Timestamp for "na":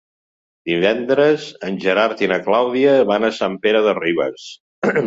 2.33-2.41